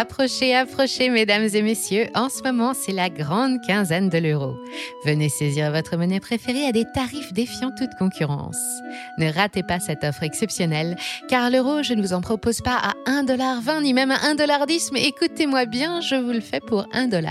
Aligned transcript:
Approchez, 0.00 0.54
approchez, 0.54 1.10
mesdames 1.10 1.48
et 1.52 1.60
messieurs. 1.60 2.06
En 2.14 2.28
ce 2.28 2.40
moment, 2.44 2.72
c'est 2.72 2.92
la 2.92 3.10
grande 3.10 3.58
quinzaine 3.66 4.08
de 4.08 4.18
l'euro. 4.18 4.54
Venez 5.04 5.28
saisir 5.28 5.72
votre 5.72 5.96
monnaie 5.96 6.20
préférée 6.20 6.66
à 6.66 6.70
des 6.70 6.84
tarifs 6.94 7.32
défiant 7.32 7.72
toute 7.76 7.90
concurrence. 7.98 8.60
Ne 9.18 9.28
ratez 9.28 9.64
pas 9.64 9.80
cette 9.80 10.04
offre 10.04 10.22
exceptionnelle, 10.22 10.96
car 11.28 11.50
l'euro, 11.50 11.82
je 11.82 11.94
ne 11.94 12.00
vous 12.00 12.12
en 12.12 12.20
propose 12.20 12.60
pas 12.60 12.76
à 12.76 12.92
1,20$ 13.10 13.82
ni 13.82 13.92
même 13.92 14.12
à 14.12 14.18
1,10$, 14.18 14.90
mais 14.92 15.02
écoutez-moi 15.02 15.64
bien, 15.64 16.00
je 16.00 16.14
vous 16.14 16.30
le 16.30 16.42
fais 16.42 16.60
pour 16.60 16.82
1$. 16.94 17.28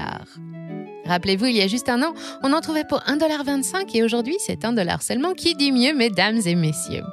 Rappelez-vous, 1.06 1.46
il 1.46 1.56
y 1.56 1.62
a 1.62 1.68
juste 1.68 1.88
un 1.88 2.04
an, 2.04 2.14
on 2.44 2.52
en 2.52 2.60
trouvait 2.60 2.84
pour 2.84 3.00
1,25$ 3.00 3.96
et 3.96 4.04
aujourd'hui, 4.04 4.36
c'est 4.40 4.62
1$ 4.62 5.02
seulement. 5.02 5.32
Qui 5.36 5.56
dit 5.56 5.72
mieux, 5.72 5.94
mesdames 5.94 6.42
et 6.46 6.56
messieurs? 6.56 7.04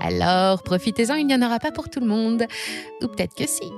Alors, 0.00 0.64
profitez-en, 0.64 1.14
il 1.14 1.28
n'y 1.28 1.34
en 1.36 1.42
aura 1.42 1.60
pas 1.60 1.70
pour 1.70 1.90
tout 1.90 2.00
le 2.00 2.08
monde. 2.08 2.44
Ou 3.02 3.06
peut-être 3.06 3.36
que 3.36 3.46
si. 3.46 3.70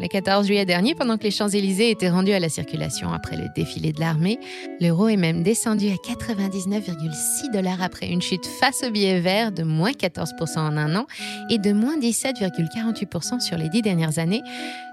Le 0.00 0.08
14 0.08 0.46
juillet 0.46 0.64
dernier, 0.64 0.96
pendant 0.96 1.16
que 1.16 1.22
les 1.22 1.30
Champs-Élysées 1.30 1.90
étaient 1.90 2.10
rendus 2.10 2.32
à 2.32 2.40
la 2.40 2.48
circulation 2.48 3.12
après 3.12 3.36
le 3.36 3.46
défilé 3.54 3.92
de 3.92 4.00
l'armée, 4.00 4.40
l'euro 4.80 5.06
est 5.06 5.16
même 5.16 5.44
descendu 5.44 5.88
à 5.88 5.94
99,6 5.94 7.52
dollars 7.52 7.80
après 7.80 8.08
une 8.08 8.20
chute 8.20 8.44
face 8.44 8.82
au 8.84 8.90
billet 8.90 9.20
vert 9.20 9.52
de 9.52 9.62
moins 9.62 9.92
14% 9.92 10.58
en 10.58 10.76
un 10.76 10.96
an 10.96 11.06
et 11.48 11.58
de 11.58 11.72
moins 11.72 11.96
17,48% 11.96 13.38
sur 13.38 13.56
les 13.56 13.68
dix 13.68 13.82
dernières 13.82 14.18
années, 14.18 14.42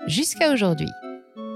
jusqu'à 0.06 0.54
aujourd'hui. 0.54 0.90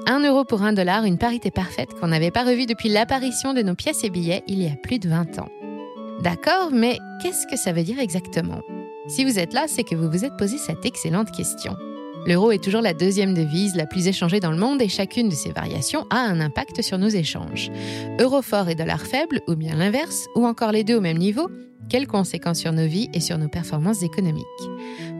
1 0.08 0.27
euro 0.27 0.44
pour 0.44 0.64
1 0.64 0.73
dollar, 0.73 1.05
une 1.05 1.20
parité 1.20 1.52
parfaite 1.52 1.94
qu'on 2.00 2.08
n'avait 2.08 2.31
pas 2.31 2.45
revue 2.45 2.66
depuis 2.66 2.89
l'apparition 2.89 3.53
de 3.53 3.62
nos 3.62 3.75
pièces 3.75 4.03
et 4.03 4.09
billets 4.09 4.44
il 4.48 4.62
y 4.62 4.67
a 4.67 4.75
plus 4.75 4.98
de 4.98 5.08
20 5.08 5.38
ans. 5.38 5.50
D'accord, 6.23 6.70
mais 6.72 6.98
qu'est-ce 7.22 7.45
que 7.45 7.58
ça 7.58 7.73
veut 7.73 7.84
dire 7.84 8.00
exactement? 8.00 8.62
Si 9.08 9.23
vous 9.23 9.38
êtes 9.38 9.53
là, 9.53 9.66
c'est 9.67 9.84
que 9.84 9.94
vous 9.94 10.09
vous 10.09 10.25
êtes 10.25 10.36
posé 10.36 10.58
cette 10.58 10.84
excellente 10.84 11.30
question. 11.30 11.75
L'euro 12.26 12.52
est 12.52 12.64
toujours 12.64 12.82
la 12.82 12.94
deuxième 12.94 13.34
devise 13.34 13.76
la 13.76 13.86
plus 13.86 14.08
échangée 14.08 14.40
dans 14.40 14.52
le 14.52 14.58
monde 14.58 14.82
et 14.82 14.90
chacune 14.90 15.30
de 15.30 15.36
ces 15.36 15.52
variations 15.52 16.08
a 16.09 16.18
un 16.18 16.40
impact 16.40 16.82
sur 16.82 16.98
nos 16.98 17.08
échanges. 17.08 17.72
Euro 18.20 18.42
fort 18.42 18.67
et 18.70 18.76
dollar 18.76 19.02
faible, 19.02 19.42
ou 19.48 19.56
bien 19.56 19.76
l'inverse, 19.76 20.28
ou 20.36 20.45
encore 20.45 20.72
les 20.72 20.84
deux 20.84 20.95
au 20.95 21.02
même 21.02 21.20
niveau, 21.20 21.50
quelles 21.88 22.08
conséquences 22.08 22.59
sur 22.59 22.73
nos 22.73 22.88
vies 22.88 23.09
et 23.14 23.20
sur 23.20 23.38
nos 23.38 23.48
performances 23.48 24.02
économiques? 24.02 24.45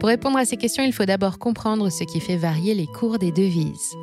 Pour 0.00 0.08
répondre 0.08 0.36
à 0.36 0.44
ces 0.44 0.56
questions, 0.56 0.82
il 0.82 0.92
faut 0.92 1.04
d'abord 1.04 1.38
comprendre 1.38 1.90
ce 1.90 2.02
qui 2.02 2.18
fait 2.18 2.36
varier 2.36 2.74
les 2.74 2.86
cours 2.86 3.18
des 3.18 3.30
devises. 3.30 3.94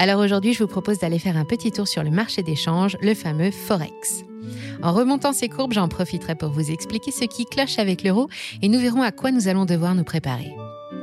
Alors 0.00 0.20
aujourd'hui, 0.20 0.52
je 0.52 0.64
vous 0.64 0.68
propose 0.68 0.98
d'aller 0.98 1.20
faire 1.20 1.36
un 1.36 1.44
petit 1.44 1.70
tour 1.70 1.86
sur 1.86 2.02
le 2.02 2.10
marché 2.10 2.42
d'échange, 2.42 2.96
le 3.02 3.14
fameux 3.14 3.52
Forex. 3.52 4.24
En 4.82 4.92
remontant 4.92 5.32
ces 5.32 5.48
courbes, 5.48 5.74
j'en 5.74 5.86
profiterai 5.86 6.34
pour 6.34 6.48
vous 6.48 6.72
expliquer 6.72 7.12
ce 7.12 7.24
qui 7.24 7.44
cloche 7.44 7.78
avec 7.78 8.02
l'euro 8.02 8.28
et 8.62 8.68
nous 8.68 8.80
verrons 8.80 9.02
à 9.02 9.12
quoi 9.12 9.30
nous 9.30 9.46
allons 9.46 9.64
devoir 9.64 9.94
nous 9.94 10.02
préparer. 10.02 10.52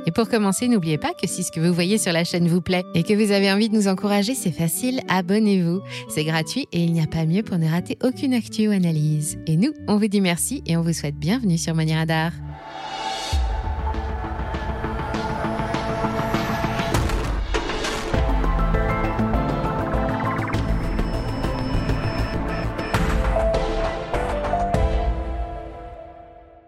Et 0.06 0.12
pour 0.12 0.28
commencer, 0.28 0.66
n'oubliez 0.66 0.98
pas 0.98 1.12
que 1.12 1.26
si 1.26 1.42
ce 1.42 1.52
que 1.52 1.60
vous 1.60 1.74
voyez 1.74 1.98
sur 1.98 2.12
la 2.12 2.24
chaîne 2.24 2.48
vous 2.48 2.62
plaît 2.62 2.84
et 2.94 3.02
que 3.02 3.12
vous 3.12 3.32
avez 3.32 3.52
envie 3.52 3.68
de 3.68 3.74
nous 3.74 3.86
encourager, 3.86 4.34
c'est 4.34 4.50
facile, 4.50 5.00
abonnez-vous. 5.08 5.82
C'est 6.08 6.24
gratuit 6.24 6.66
et 6.72 6.82
il 6.82 6.92
n'y 6.92 7.02
a 7.02 7.06
pas 7.06 7.26
mieux 7.26 7.42
pour 7.42 7.58
ne 7.58 7.68
rater 7.68 7.98
aucune 8.02 8.32
actu 8.32 8.68
ou 8.68 8.70
analyse. 8.70 9.38
Et 9.46 9.56
nous, 9.56 9.72
on 9.88 9.98
vous 9.98 10.08
dit 10.08 10.20
merci 10.20 10.62
et 10.66 10.76
on 10.76 10.82
vous 10.82 10.94
souhaite 10.94 11.16
bienvenue 11.16 11.58
sur 11.58 11.74
Money 11.74 11.94
Radar. 11.94 12.32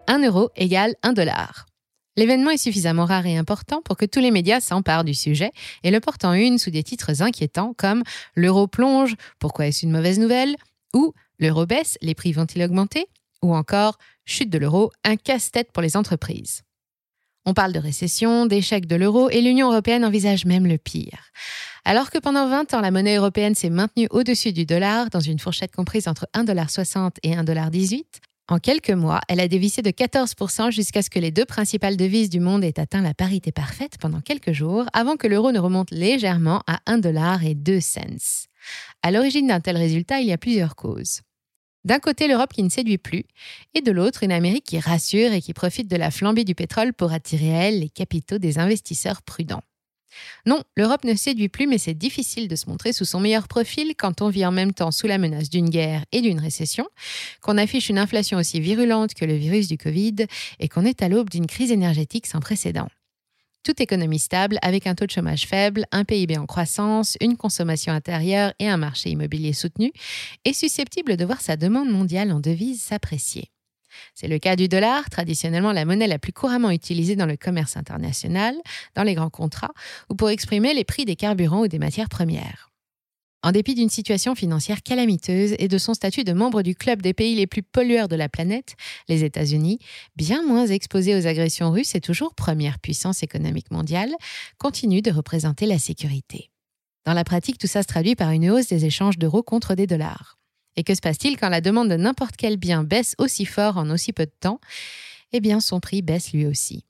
Un 0.07 0.19
euro 0.19 0.51
égale 0.55 0.93
un 1.01 1.13
dollar. 1.13 1.72
L'événement 2.15 2.51
est 2.51 2.57
suffisamment 2.57 3.05
rare 3.05 3.25
et 3.25 3.37
important 3.37 3.81
pour 3.81 3.97
que 3.97 4.05
tous 4.05 4.19
les 4.19 4.29
médias 4.29 4.59
s'emparent 4.59 5.03
du 5.03 5.15
sujet 5.15 5.51
et 5.83 5.89
le 5.89 5.99
portent 5.99 6.25
en 6.25 6.33
une 6.33 6.59
sous 6.59 6.69
des 6.69 6.83
titres 6.83 7.21
inquiétants 7.21 7.73
comme 7.75 8.03
L'euro 8.35 8.67
plonge, 8.67 9.15
pourquoi 9.39 9.67
est-ce 9.67 9.85
une 9.85 9.91
mauvaise 9.91 10.19
nouvelle? 10.19 10.55
ou 10.93 11.13
L'euro 11.39 11.65
baisse, 11.65 11.97
les 12.01 12.13
prix 12.13 12.31
vont-ils 12.31 12.63
augmenter? 12.63 13.07
ou 13.41 13.53
encore 13.53 13.97
Chute 14.25 14.49
de 14.49 14.57
l'euro, 14.57 14.91
un 15.03 15.17
casse-tête 15.17 15.71
pour 15.73 15.81
les 15.83 15.97
entreprises. 15.97 16.61
On 17.45 17.53
parle 17.53 17.73
de 17.73 17.79
récession, 17.79 18.45
d'échec 18.45 18.85
de 18.85 18.95
l'euro 18.95 19.29
et 19.29 19.41
l'Union 19.41 19.69
européenne 19.69 20.05
envisage 20.05 20.45
même 20.45 20.65
le 20.65 20.77
pire. 20.77 21.31
Alors 21.83 22.09
que 22.09 22.19
pendant 22.19 22.47
20 22.47 22.73
ans, 22.73 22.79
la 22.79 22.91
monnaie 22.91 23.17
européenne 23.17 23.53
s'est 23.53 23.69
maintenue 23.69 24.07
au-dessus 24.11 24.53
du 24.53 24.65
dollar 24.65 25.09
dans 25.09 25.19
une 25.19 25.39
fourchette 25.39 25.75
comprise 25.75 26.07
entre 26.07 26.25
1,60$ 26.33 27.17
et 27.23 27.35
1,18$, 27.35 28.03
en 28.49 28.59
quelques 28.59 28.91
mois, 28.91 29.21
elle 29.29 29.39
a 29.39 29.47
dévissé 29.47 29.81
de 29.81 29.89
14% 29.89 30.69
jusqu'à 30.69 31.01
ce 31.01 31.09
que 31.09 31.19
les 31.19 31.31
deux 31.31 31.45
principales 31.45 31.95
devises 31.95 32.29
du 32.29 32.41
monde 32.41 32.65
aient 32.65 32.77
atteint 32.77 33.01
la 33.01 33.13
parité 33.13 33.53
parfaite 33.53 33.97
pendant 33.99 34.19
quelques 34.19 34.51
jours, 34.51 34.85
avant 34.91 35.15
que 35.15 35.27
l'euro 35.27 35.53
ne 35.53 35.59
remonte 35.59 35.91
légèrement 35.91 36.61
à 36.67 36.79
1 36.85 36.97
dollar 36.97 37.45
et 37.45 37.55
2 37.55 37.79
cents. 37.79 38.47
À 39.01 39.11
l'origine 39.11 39.47
d'un 39.47 39.61
tel 39.61 39.77
résultat, 39.77 40.19
il 40.19 40.27
y 40.27 40.33
a 40.33 40.37
plusieurs 40.37 40.75
causes. 40.75 41.21
D'un 41.85 41.99
côté, 41.99 42.27
l'Europe 42.27 42.53
qui 42.53 42.63
ne 42.63 42.69
séduit 42.69 42.97
plus, 42.97 43.23
et 43.73 43.81
de 43.81 43.91
l'autre, 43.91 44.23
une 44.23 44.31
Amérique 44.31 44.65
qui 44.65 44.79
rassure 44.79 45.31
et 45.31 45.41
qui 45.41 45.53
profite 45.53 45.89
de 45.89 45.97
la 45.97 46.11
flambée 46.11 46.45
du 46.45 46.55
pétrole 46.55 46.93
pour 46.93 47.13
attirer 47.13 47.55
à 47.55 47.63
elle 47.63 47.79
les 47.79 47.89
capitaux 47.89 48.39
des 48.39 48.59
investisseurs 48.59 49.21
prudents. 49.21 49.63
Non, 50.45 50.63
l'Europe 50.75 51.03
ne 51.03 51.15
séduit 51.15 51.49
plus, 51.49 51.67
mais 51.67 51.77
c'est 51.77 51.93
difficile 51.93 52.47
de 52.47 52.55
se 52.55 52.69
montrer 52.69 52.93
sous 52.93 53.05
son 53.05 53.19
meilleur 53.19 53.47
profil 53.47 53.93
quand 53.97 54.21
on 54.21 54.29
vit 54.29 54.45
en 54.45 54.51
même 54.51 54.73
temps 54.73 54.91
sous 54.91 55.07
la 55.07 55.17
menace 55.17 55.49
d'une 55.49 55.69
guerre 55.69 56.05
et 56.11 56.21
d'une 56.21 56.39
récession, 56.39 56.87
qu'on 57.41 57.57
affiche 57.57 57.89
une 57.89 57.97
inflation 57.97 58.37
aussi 58.37 58.59
virulente 58.59 59.13
que 59.13 59.25
le 59.25 59.35
virus 59.35 59.67
du 59.67 59.77
Covid 59.77 60.15
et 60.59 60.69
qu'on 60.69 60.85
est 60.85 61.01
à 61.01 61.09
l'aube 61.09 61.29
d'une 61.29 61.47
crise 61.47 61.71
énergétique 61.71 62.27
sans 62.27 62.39
précédent. 62.39 62.87
Toute 63.63 63.79
économie 63.79 64.19
stable, 64.19 64.59
avec 64.61 64.87
un 64.87 64.95
taux 64.95 65.05
de 65.05 65.11
chômage 65.11 65.45
faible, 65.45 65.85
un 65.93 66.03
PIB 66.03 66.37
en 66.37 66.45
croissance, 66.45 67.17
une 67.21 67.37
consommation 67.37 67.93
intérieure 67.93 68.53
et 68.59 68.67
un 68.67 68.75
marché 68.75 69.09
immobilier 69.09 69.53
soutenu, 69.53 69.93
est 70.43 70.51
susceptible 70.51 71.15
de 71.15 71.23
voir 71.23 71.39
sa 71.39 71.55
demande 71.55 71.89
mondiale 71.89 72.33
en 72.33 72.41
devises 72.41 72.81
s'apprécier. 72.81 73.52
C'est 74.15 74.27
le 74.27 74.39
cas 74.39 74.55
du 74.55 74.67
dollar, 74.67 75.09
traditionnellement 75.09 75.71
la 75.71 75.85
monnaie 75.85 76.07
la 76.07 76.19
plus 76.19 76.33
couramment 76.33 76.71
utilisée 76.71 77.15
dans 77.15 77.25
le 77.25 77.37
commerce 77.37 77.77
international, 77.77 78.55
dans 78.95 79.03
les 79.03 79.15
grands 79.15 79.29
contrats, 79.29 79.73
ou 80.09 80.15
pour 80.15 80.29
exprimer 80.29 80.73
les 80.73 80.83
prix 80.83 81.05
des 81.05 81.15
carburants 81.15 81.61
ou 81.61 81.67
des 81.67 81.79
matières 81.79 82.09
premières. 82.09 82.69
En 83.45 83.51
dépit 83.51 83.75
d'une 83.75 83.89
situation 83.89 84.35
financière 84.35 84.81
calamiteuse 84.81 85.55
et 85.59 85.67
de 85.67 85.77
son 85.77 85.93
statut 85.93 86.23
de 86.23 86.31
membre 86.31 86.61
du 86.61 86.75
club 86.75 87.01
des 87.01 87.13
pays 87.13 87.35
les 87.35 87.45
plus 87.45 87.61
pollueurs 87.61 88.07
de 88.07 88.15
la 88.15 88.29
planète, 88.29 88.75
les 89.09 89.25
États-Unis, 89.25 89.79
bien 90.15 90.43
moins 90.43 90.65
exposés 90.65 91.13
aux 91.13 91.27
agressions 91.27 91.69
russes 91.69 91.93
et 91.93 91.99
toujours 91.99 92.35
première 92.35 92.79
puissance 92.79 93.21
économique 93.21 93.69
mondiale, 93.69 94.13
continuent 94.57 95.01
de 95.01 95.11
représenter 95.11 95.65
la 95.65 95.77
sécurité. 95.77 96.51
Dans 97.05 97.13
la 97.13 97.25
pratique, 97.25 97.57
tout 97.57 97.67
ça 97.67 97.81
se 97.81 97.87
traduit 97.87 98.15
par 98.15 98.31
une 98.31 98.49
hausse 98.49 98.67
des 98.67 98.85
échanges 98.85 99.17
d'euros 99.17 99.43
contre 99.43 99.75
des 99.75 99.87
dollars. 99.87 100.37
Et 100.75 100.83
que 100.83 100.95
se 100.95 101.01
passe-t-il 101.01 101.37
quand 101.37 101.49
la 101.49 101.61
demande 101.61 101.89
de 101.89 101.95
n'importe 101.95 102.35
quel 102.35 102.57
bien 102.57 102.83
baisse 102.83 103.15
aussi 103.17 103.45
fort 103.45 103.77
en 103.77 103.89
aussi 103.89 104.13
peu 104.13 104.25
de 104.25 104.33
temps? 104.39 104.59
Eh 105.31 105.39
bien, 105.39 105.59
son 105.59 105.79
prix 105.79 106.01
baisse 106.01 106.33
lui 106.33 106.45
aussi. 106.45 106.85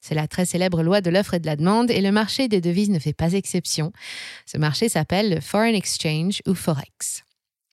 C'est 0.00 0.14
la 0.14 0.28
très 0.28 0.46
célèbre 0.46 0.82
loi 0.82 1.00
de 1.00 1.10
l'offre 1.10 1.34
et 1.34 1.40
de 1.40 1.46
la 1.46 1.56
demande 1.56 1.90
et 1.90 2.00
le 2.00 2.12
marché 2.12 2.48
des 2.48 2.60
devises 2.60 2.90
ne 2.90 2.98
fait 2.98 3.12
pas 3.12 3.32
exception. 3.32 3.92
Ce 4.46 4.56
marché 4.56 4.88
s'appelle 4.88 5.30
le 5.30 5.40
Foreign 5.40 5.74
Exchange 5.74 6.40
ou 6.46 6.54
Forex. 6.54 7.24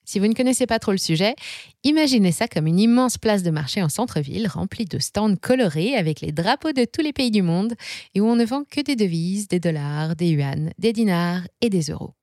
Si 0.08 0.20
vous 0.20 0.28
ne 0.28 0.34
connaissez 0.34 0.68
pas 0.68 0.80
trop 0.80 0.92
le 0.92 0.98
sujet, 0.98 1.36
imaginez 1.84 2.32
ça 2.32 2.48
comme 2.48 2.68
une 2.68 2.80
immense 2.80 3.18
place 3.18 3.42
de 3.42 3.50
marché 3.50 3.82
en 3.82 3.90
centre-ville 3.90 4.48
remplie 4.48 4.86
de 4.86 5.00
stands 5.00 5.36
colorés 5.36 5.96
avec 5.96 6.22
les 6.22 6.32
drapeaux 6.32 6.74
de 6.74 6.86
tous 6.86 7.02
les 7.02 7.14
pays 7.14 7.32
du 7.32 7.42
monde 7.42 7.74
et 8.14 8.22
où 8.22 8.28
on 8.28 8.36
ne 8.36 8.46
vend 8.46 8.64
que 8.70 8.82
des 8.82 8.96
devises, 8.96 9.48
des 9.48 9.60
dollars, 9.60 10.16
des 10.16 10.30
yuan, 10.30 10.72
des 10.78 10.94
dinars 10.94 11.42
et 11.62 11.70
des 11.70 11.90
euros. 11.90 12.15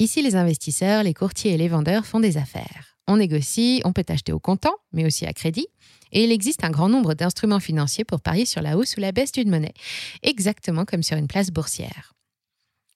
Ici, 0.00 0.22
les 0.22 0.36
investisseurs, 0.36 1.02
les 1.02 1.12
courtiers 1.12 1.54
et 1.54 1.56
les 1.56 1.66
vendeurs 1.66 2.06
font 2.06 2.20
des 2.20 2.36
affaires. 2.36 2.96
On 3.08 3.16
négocie, 3.16 3.82
on 3.84 3.92
peut 3.92 4.04
acheter 4.08 4.32
au 4.32 4.38
comptant, 4.38 4.76
mais 4.92 5.04
aussi 5.04 5.26
à 5.26 5.32
crédit, 5.32 5.66
et 6.12 6.22
il 6.22 6.30
existe 6.30 6.62
un 6.62 6.70
grand 6.70 6.88
nombre 6.88 7.14
d'instruments 7.14 7.58
financiers 7.58 8.04
pour 8.04 8.20
parier 8.20 8.44
sur 8.44 8.62
la 8.62 8.76
hausse 8.76 8.96
ou 8.96 9.00
la 9.00 9.10
baisse 9.10 9.32
d'une 9.32 9.50
monnaie, 9.50 9.74
exactement 10.22 10.84
comme 10.84 11.02
sur 11.02 11.16
une 11.16 11.26
place 11.26 11.50
boursière. 11.50 12.12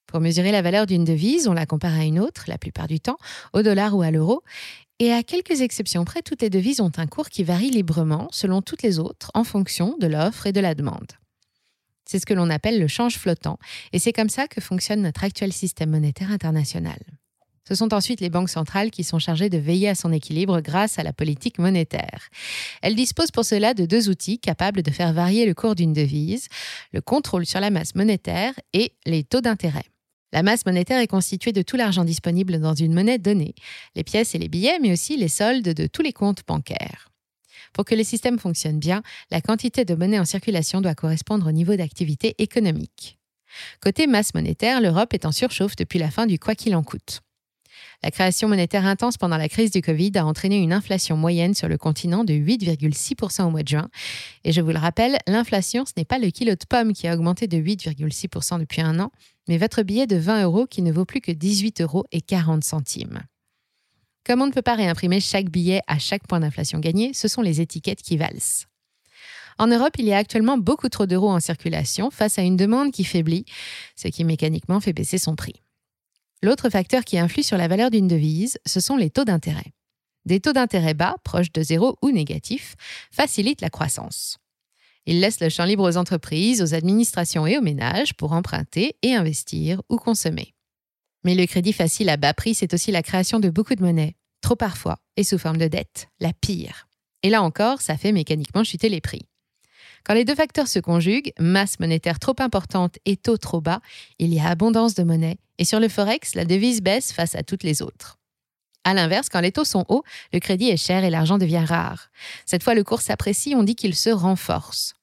Pour 0.06 0.20
mesurer 0.20 0.52
la 0.52 0.62
valeur 0.62 0.86
d'une 0.86 1.04
devise, 1.04 1.48
on 1.48 1.54
la 1.54 1.66
compare 1.66 1.94
à 1.94 2.04
une 2.04 2.20
autre, 2.20 2.44
la 2.46 2.58
plupart 2.58 2.86
du 2.86 3.00
temps, 3.00 3.18
au 3.52 3.62
dollar 3.62 3.96
ou 3.96 4.02
à 4.02 4.12
l'euro, 4.12 4.44
et 5.00 5.10
à 5.12 5.24
quelques 5.24 5.60
exceptions 5.60 6.04
près, 6.04 6.22
toutes 6.22 6.42
les 6.42 6.50
devises 6.50 6.80
ont 6.80 6.92
un 6.98 7.08
cours 7.08 7.30
qui 7.30 7.42
varie 7.42 7.70
librement 7.70 8.28
selon 8.30 8.62
toutes 8.62 8.82
les 8.82 9.00
autres 9.00 9.32
en 9.34 9.42
fonction 9.42 9.96
de 9.98 10.06
l'offre 10.06 10.46
et 10.46 10.52
de 10.52 10.60
la 10.60 10.76
demande. 10.76 11.10
C'est 12.04 12.18
ce 12.18 12.26
que 12.26 12.34
l'on 12.34 12.50
appelle 12.50 12.80
le 12.80 12.88
change 12.88 13.16
flottant, 13.16 13.58
et 13.92 13.98
c'est 13.98 14.12
comme 14.12 14.28
ça 14.28 14.48
que 14.48 14.60
fonctionne 14.60 15.02
notre 15.02 15.24
actuel 15.24 15.52
système 15.52 15.90
monétaire 15.90 16.30
international. 16.30 16.98
Ce 17.68 17.76
sont 17.76 17.94
ensuite 17.94 18.20
les 18.20 18.30
banques 18.30 18.50
centrales 18.50 18.90
qui 18.90 19.04
sont 19.04 19.20
chargées 19.20 19.48
de 19.48 19.58
veiller 19.58 19.88
à 19.88 19.94
son 19.94 20.12
équilibre 20.12 20.60
grâce 20.60 20.98
à 20.98 21.04
la 21.04 21.12
politique 21.12 21.58
monétaire. 21.58 22.28
Elles 22.82 22.96
disposent 22.96 23.30
pour 23.30 23.44
cela 23.44 23.72
de 23.72 23.86
deux 23.86 24.08
outils 24.08 24.40
capables 24.40 24.82
de 24.82 24.90
faire 24.90 25.12
varier 25.12 25.46
le 25.46 25.54
cours 25.54 25.76
d'une 25.76 25.92
devise, 25.92 26.48
le 26.92 27.00
contrôle 27.00 27.46
sur 27.46 27.60
la 27.60 27.70
masse 27.70 27.94
monétaire 27.94 28.52
et 28.72 28.92
les 29.06 29.22
taux 29.22 29.40
d'intérêt. 29.40 29.84
La 30.32 30.42
masse 30.42 30.66
monétaire 30.66 30.98
est 30.98 31.06
constituée 31.06 31.52
de 31.52 31.62
tout 31.62 31.76
l'argent 31.76 32.04
disponible 32.04 32.58
dans 32.58 32.74
une 32.74 32.94
monnaie 32.94 33.18
donnée, 33.18 33.54
les 33.94 34.02
pièces 34.02 34.34
et 34.34 34.38
les 34.38 34.48
billets, 34.48 34.78
mais 34.80 34.92
aussi 34.92 35.16
les 35.16 35.28
soldes 35.28 35.68
de 35.68 35.86
tous 35.86 36.02
les 36.02 36.12
comptes 36.12 36.42
bancaires. 36.46 37.11
Pour 37.72 37.84
que 37.84 37.94
les 37.94 38.04
systèmes 38.04 38.38
fonctionnent 38.38 38.78
bien, 38.78 39.02
la 39.30 39.40
quantité 39.40 39.84
de 39.84 39.94
monnaie 39.94 40.18
en 40.18 40.24
circulation 40.24 40.80
doit 40.80 40.94
correspondre 40.94 41.46
au 41.46 41.52
niveau 41.52 41.76
d'activité 41.76 42.34
économique. 42.38 43.18
Côté 43.80 44.06
masse 44.06 44.34
monétaire, 44.34 44.80
l'Europe 44.80 45.14
est 45.14 45.26
en 45.26 45.32
surchauffe 45.32 45.76
depuis 45.76 45.98
la 45.98 46.10
fin 46.10 46.26
du 46.26 46.38
quoi 46.38 46.54
qu'il 46.54 46.74
en 46.74 46.82
coûte. 46.82 47.20
La 48.02 48.10
création 48.10 48.48
monétaire 48.48 48.84
intense 48.84 49.16
pendant 49.16 49.36
la 49.36 49.48
crise 49.48 49.70
du 49.70 49.80
Covid 49.80 50.12
a 50.16 50.26
entraîné 50.26 50.58
une 50.58 50.72
inflation 50.72 51.16
moyenne 51.16 51.54
sur 51.54 51.68
le 51.68 51.78
continent 51.78 52.24
de 52.24 52.34
8,6% 52.34 53.44
au 53.44 53.50
mois 53.50 53.62
de 53.62 53.68
juin. 53.68 53.88
Et 54.44 54.52
je 54.52 54.60
vous 54.60 54.70
le 54.70 54.78
rappelle, 54.78 55.18
l'inflation, 55.26 55.84
ce 55.86 55.92
n'est 55.96 56.04
pas 56.04 56.18
le 56.18 56.30
kilo 56.30 56.52
de 56.52 56.64
pommes 56.68 56.92
qui 56.92 57.06
a 57.06 57.14
augmenté 57.14 57.46
de 57.46 57.56
8,6% 57.56 58.58
depuis 58.58 58.80
un 58.80 58.98
an, 58.98 59.10
mais 59.48 59.58
votre 59.58 59.82
billet 59.82 60.06
de 60.06 60.16
20 60.16 60.44
euros 60.44 60.66
qui 60.66 60.82
ne 60.82 60.92
vaut 60.92 61.04
plus 61.04 61.20
que 61.20 61.32
18 61.32 61.80
euros 61.80 62.04
et 62.12 62.20
40 62.20 62.64
centimes. 62.64 63.22
Comme 64.24 64.40
on 64.40 64.46
ne 64.46 64.52
peut 64.52 64.62
pas 64.62 64.76
réimprimer 64.76 65.20
chaque 65.20 65.50
billet 65.50 65.80
à 65.86 65.98
chaque 65.98 66.26
point 66.26 66.40
d'inflation 66.40 66.78
gagné, 66.78 67.12
ce 67.12 67.28
sont 67.28 67.42
les 67.42 67.60
étiquettes 67.60 68.02
qui 68.02 68.16
valsent. 68.16 68.66
En 69.58 69.66
Europe, 69.66 69.94
il 69.98 70.06
y 70.06 70.12
a 70.12 70.18
actuellement 70.18 70.58
beaucoup 70.58 70.88
trop 70.88 71.06
d'euros 71.06 71.30
en 71.30 71.40
circulation 71.40 72.10
face 72.10 72.38
à 72.38 72.42
une 72.42 72.56
demande 72.56 72.92
qui 72.92 73.04
faiblit, 73.04 73.44
ce 73.96 74.08
qui 74.08 74.24
mécaniquement 74.24 74.80
fait 74.80 74.92
baisser 74.92 75.18
son 75.18 75.36
prix. 75.36 75.62
L'autre 76.42 76.70
facteur 76.70 77.04
qui 77.04 77.18
influe 77.18 77.42
sur 77.42 77.56
la 77.56 77.68
valeur 77.68 77.90
d'une 77.90 78.08
devise, 78.08 78.58
ce 78.66 78.80
sont 78.80 78.96
les 78.96 79.10
taux 79.10 79.24
d'intérêt. 79.24 79.72
Des 80.24 80.40
taux 80.40 80.52
d'intérêt 80.52 80.94
bas, 80.94 81.16
proches 81.24 81.52
de 81.52 81.62
zéro 81.62 81.96
ou 82.02 82.10
négatifs, 82.10 82.76
facilitent 83.10 83.60
la 83.60 83.70
croissance. 83.70 84.38
Ils 85.06 85.20
laissent 85.20 85.40
le 85.40 85.48
champ 85.48 85.64
libre 85.64 85.88
aux 85.88 85.96
entreprises, 85.96 86.62
aux 86.62 86.74
administrations 86.74 87.46
et 87.46 87.58
aux 87.58 87.62
ménages 87.62 88.14
pour 88.14 88.32
emprunter 88.32 88.96
et 89.02 89.14
investir 89.14 89.82
ou 89.88 89.96
consommer. 89.96 90.54
Mais 91.24 91.34
le 91.34 91.46
crédit 91.46 91.72
facile 91.72 92.08
à 92.08 92.16
bas 92.16 92.34
prix, 92.34 92.54
c'est 92.54 92.74
aussi 92.74 92.90
la 92.90 93.02
création 93.02 93.40
de 93.40 93.48
beaucoup 93.48 93.74
de 93.74 93.82
monnaie, 93.82 94.16
trop 94.40 94.56
parfois, 94.56 94.98
et 95.16 95.24
sous 95.24 95.38
forme 95.38 95.58
de 95.58 95.68
dette, 95.68 96.08
la 96.20 96.32
pire. 96.32 96.88
Et 97.22 97.30
là 97.30 97.42
encore, 97.42 97.80
ça 97.80 97.96
fait 97.96 98.12
mécaniquement 98.12 98.64
chuter 98.64 98.88
les 98.88 99.00
prix. 99.00 99.26
Quand 100.04 100.14
les 100.14 100.24
deux 100.24 100.34
facteurs 100.34 100.66
se 100.66 100.80
conjuguent, 100.80 101.32
masse 101.38 101.78
monétaire 101.78 102.18
trop 102.18 102.34
importante 102.40 102.98
et 103.04 103.16
taux 103.16 103.36
trop 103.36 103.60
bas, 103.60 103.80
il 104.18 104.34
y 104.34 104.40
a 104.40 104.48
abondance 104.48 104.94
de 104.94 105.04
monnaie, 105.04 105.38
et 105.58 105.64
sur 105.64 105.78
le 105.78 105.88
forex, 105.88 106.34
la 106.34 106.44
devise 106.44 106.82
baisse 106.82 107.12
face 107.12 107.36
à 107.36 107.44
toutes 107.44 107.62
les 107.62 107.82
autres. 107.82 108.18
À 108.84 108.94
l'inverse, 108.94 109.28
quand 109.28 109.40
les 109.40 109.52
taux 109.52 109.64
sont 109.64 109.84
hauts, 109.88 110.02
le 110.32 110.40
crédit 110.40 110.70
est 110.70 110.76
cher 110.76 111.04
et 111.04 111.10
l'argent 111.10 111.38
devient 111.38 111.64
rare. 111.64 112.10
Cette 112.46 112.64
fois, 112.64 112.74
le 112.74 112.82
cours 112.82 113.00
s'apprécie, 113.00 113.54
on 113.54 113.62
dit 113.62 113.76
qu'il 113.76 113.94
se 113.94 114.10
renforce. 114.10 114.94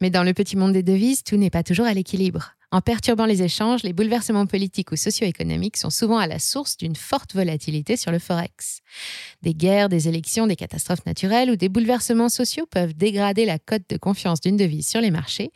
Mais 0.00 0.10
dans 0.10 0.24
le 0.24 0.34
petit 0.34 0.56
monde 0.56 0.72
des 0.72 0.82
devises, 0.82 1.22
tout 1.22 1.36
n'est 1.36 1.50
pas 1.50 1.62
toujours 1.62 1.86
à 1.86 1.94
l'équilibre. 1.94 2.54
En 2.70 2.82
perturbant 2.82 3.24
les 3.24 3.42
échanges, 3.42 3.82
les 3.82 3.94
bouleversements 3.94 4.44
politiques 4.44 4.92
ou 4.92 4.96
socio-économiques 4.96 5.78
sont 5.78 5.88
souvent 5.88 6.18
à 6.18 6.26
la 6.26 6.38
source 6.38 6.76
d'une 6.76 6.96
forte 6.96 7.34
volatilité 7.34 7.96
sur 7.96 8.12
le 8.12 8.18
forex. 8.18 8.80
Des 9.40 9.54
guerres, 9.54 9.88
des 9.88 10.06
élections, 10.06 10.46
des 10.46 10.56
catastrophes 10.56 11.06
naturelles 11.06 11.50
ou 11.50 11.56
des 11.56 11.70
bouleversements 11.70 12.28
sociaux 12.28 12.66
peuvent 12.66 12.92
dégrader 12.92 13.46
la 13.46 13.58
cote 13.58 13.88
de 13.88 13.96
confiance 13.96 14.42
d'une 14.42 14.58
devise 14.58 14.86
sur 14.86 15.00
les 15.00 15.10
marchés. 15.10 15.50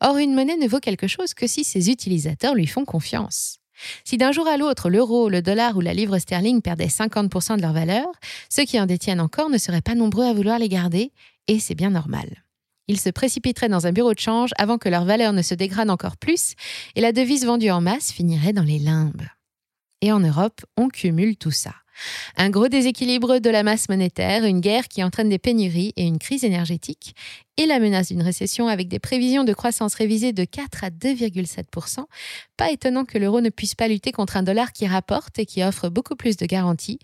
Or, 0.00 0.18
une 0.18 0.32
monnaie 0.32 0.56
ne 0.56 0.68
vaut 0.68 0.78
quelque 0.78 1.08
chose 1.08 1.34
que 1.34 1.48
si 1.48 1.64
ses 1.64 1.90
utilisateurs 1.90 2.54
lui 2.54 2.68
font 2.68 2.84
confiance. 2.84 3.58
Si 4.04 4.16
d'un 4.16 4.30
jour 4.30 4.46
à 4.46 4.56
l'autre 4.56 4.90
l'euro, 4.90 5.28
le 5.28 5.42
dollar 5.42 5.76
ou 5.76 5.80
la 5.80 5.92
livre 5.92 6.18
sterling 6.18 6.62
perdaient 6.62 6.86
50% 6.86 7.56
de 7.56 7.62
leur 7.62 7.72
valeur, 7.72 8.06
ceux 8.48 8.64
qui 8.64 8.78
en 8.78 8.86
détiennent 8.86 9.20
encore 9.20 9.50
ne 9.50 9.58
seraient 9.58 9.80
pas 9.80 9.96
nombreux 9.96 10.26
à 10.26 10.32
vouloir 10.32 10.60
les 10.60 10.68
garder, 10.68 11.10
et 11.48 11.58
c'est 11.58 11.74
bien 11.74 11.90
normal. 11.90 12.43
Ils 12.88 13.00
se 13.00 13.10
précipiteraient 13.10 13.68
dans 13.68 13.86
un 13.86 13.92
bureau 13.92 14.14
de 14.14 14.18
change 14.18 14.50
avant 14.58 14.78
que 14.78 14.88
leur 14.88 15.04
valeur 15.04 15.32
ne 15.32 15.42
se 15.42 15.54
dégrade 15.54 15.90
encore 15.90 16.16
plus 16.16 16.54
et 16.96 17.00
la 17.00 17.12
devise 17.12 17.46
vendue 17.46 17.70
en 17.70 17.80
masse 17.80 18.12
finirait 18.12 18.52
dans 18.52 18.62
les 18.62 18.78
limbes. 18.78 19.26
Et 20.00 20.12
en 20.12 20.20
Europe, 20.20 20.60
on 20.76 20.88
cumule 20.88 21.36
tout 21.36 21.50
ça. 21.50 21.72
Un 22.36 22.50
gros 22.50 22.68
déséquilibre 22.68 23.38
de 23.38 23.50
la 23.50 23.62
masse 23.62 23.88
monétaire, 23.88 24.44
une 24.44 24.60
guerre 24.60 24.88
qui 24.88 25.02
entraîne 25.02 25.28
des 25.28 25.38
pénuries 25.38 25.92
et 25.96 26.04
une 26.04 26.18
crise 26.18 26.44
énergétique, 26.44 27.14
et 27.56 27.66
la 27.66 27.78
menace 27.78 28.08
d'une 28.08 28.22
récession 28.22 28.66
avec 28.66 28.88
des 28.88 28.98
prévisions 28.98 29.44
de 29.44 29.52
croissance 29.52 29.94
révisées 29.94 30.32
de 30.32 30.44
4 30.44 30.84
à 30.84 30.90
2,7% 30.90 32.04
Pas 32.56 32.72
étonnant 32.72 33.04
que 33.04 33.18
l'euro 33.18 33.40
ne 33.40 33.50
puisse 33.50 33.76
pas 33.76 33.88
lutter 33.88 34.10
contre 34.10 34.36
un 34.36 34.42
dollar 34.42 34.72
qui 34.72 34.86
rapporte 34.86 35.38
et 35.38 35.46
qui 35.46 35.62
offre 35.62 35.88
beaucoup 35.88 36.16
plus 36.16 36.36
de 36.36 36.46
garanties, 36.46 36.98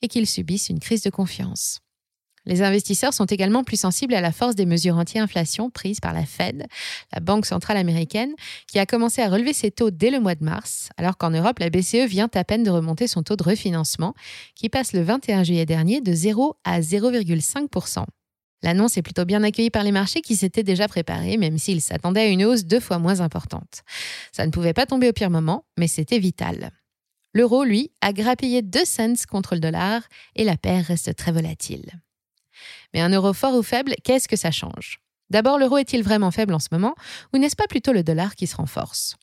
et 0.00 0.08
qu'il 0.08 0.26
subisse 0.26 0.68
une 0.70 0.80
crise 0.80 1.02
de 1.02 1.10
confiance. 1.10 1.81
Les 2.44 2.62
investisseurs 2.62 3.14
sont 3.14 3.24
également 3.26 3.62
plus 3.62 3.78
sensibles 3.78 4.14
à 4.14 4.20
la 4.20 4.32
force 4.32 4.56
des 4.56 4.66
mesures 4.66 4.96
anti-inflation 4.96 5.70
prises 5.70 6.00
par 6.00 6.12
la 6.12 6.26
Fed, 6.26 6.66
la 7.12 7.20
Banque 7.20 7.46
centrale 7.46 7.76
américaine, 7.76 8.32
qui 8.66 8.78
a 8.78 8.86
commencé 8.86 9.22
à 9.22 9.28
relever 9.28 9.52
ses 9.52 9.70
taux 9.70 9.90
dès 9.90 10.10
le 10.10 10.18
mois 10.18 10.34
de 10.34 10.44
mars, 10.44 10.88
alors 10.96 11.16
qu'en 11.16 11.30
Europe, 11.30 11.60
la 11.60 11.70
BCE 11.70 12.06
vient 12.08 12.28
à 12.34 12.44
peine 12.44 12.64
de 12.64 12.70
remonter 12.70 13.06
son 13.06 13.22
taux 13.22 13.36
de 13.36 13.44
refinancement, 13.44 14.14
qui 14.56 14.68
passe 14.68 14.92
le 14.92 15.02
21 15.02 15.44
juillet 15.44 15.66
dernier 15.66 16.00
de 16.00 16.12
0 16.12 16.56
à 16.64 16.80
0,5% 16.80 18.04
L'annonce 18.62 18.96
est 18.96 19.02
plutôt 19.02 19.24
bien 19.24 19.42
accueillie 19.42 19.70
par 19.70 19.82
les 19.82 19.92
marchés 19.92 20.20
qui 20.20 20.36
s'étaient 20.36 20.62
déjà 20.62 20.86
préparés, 20.86 21.36
même 21.36 21.58
s'ils 21.58 21.80
s'attendaient 21.80 22.20
à 22.20 22.26
une 22.28 22.44
hausse 22.44 22.64
deux 22.64 22.80
fois 22.80 22.98
moins 22.98 23.20
importante. 23.20 23.82
Ça 24.30 24.46
ne 24.46 24.52
pouvait 24.52 24.72
pas 24.72 24.86
tomber 24.86 25.08
au 25.08 25.12
pire 25.12 25.30
moment, 25.30 25.64
mais 25.76 25.88
c'était 25.88 26.20
vital. 26.20 26.70
L'euro, 27.34 27.64
lui, 27.64 27.90
a 28.00 28.12
grappillé 28.12 28.62
2 28.62 28.84
cents 28.84 29.26
contre 29.28 29.54
le 29.54 29.60
dollar 29.60 30.02
et 30.36 30.44
la 30.44 30.56
paire 30.56 30.84
reste 30.84 31.16
très 31.16 31.32
volatile. 31.32 32.01
Mais 32.94 33.00
un 33.00 33.10
euro 33.10 33.32
fort 33.32 33.54
ou 33.54 33.62
faible, 33.62 33.94
qu'est-ce 34.04 34.28
que 34.28 34.36
ça 34.36 34.50
change? 34.50 35.00
D'abord, 35.30 35.58
l'euro 35.58 35.78
est-il 35.78 36.02
vraiment 36.02 36.30
faible 36.30 36.54
en 36.54 36.58
ce 36.58 36.68
moment 36.72 36.94
ou 37.32 37.38
n'est-ce 37.38 37.56
pas 37.56 37.66
plutôt 37.66 37.92
le 37.92 38.02
dollar 38.02 38.34
qui 38.34 38.46
se 38.46 38.56
renforce? 38.56 39.16